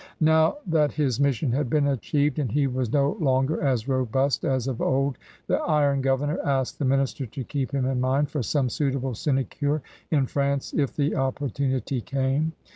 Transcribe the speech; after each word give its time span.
Now 0.19 0.55
that 0.65 0.93
his 0.93 1.19
mission 1.19 1.51
had 1.51 1.69
been 1.69 1.85
achieved 1.85 2.39
and 2.39 2.51
he 2.51 2.65
was 2.65 2.91
no 2.91 3.11
longer 3.19 3.61
as 3.61 3.87
robust 3.87 4.43
as 4.43 4.65
of 4.65 4.81
old, 4.81 5.19
the 5.45 5.57
Iron 5.59 6.01
Gover 6.01 6.27
nor 6.27 6.43
asked 6.43 6.79
the 6.79 6.85
minister 6.85 7.27
to 7.27 7.43
keep 7.43 7.71
him 7.71 7.85
in 7.85 8.01
mind 8.01 8.31
for 8.31 8.41
some 8.41 8.67
suitable 8.67 9.13
sinecure 9.13 9.83
in 10.09 10.25
France 10.25 10.73
if 10.73 10.95
the 10.95 11.11
opportu 11.11 11.69
nity 11.71 12.03
came. 12.03 12.53